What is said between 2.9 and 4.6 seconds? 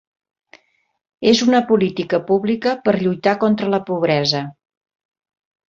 lluitar contra la pobresa.